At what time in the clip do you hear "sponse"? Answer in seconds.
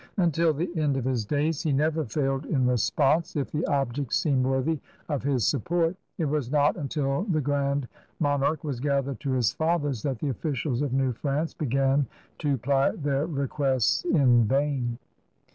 2.77-3.35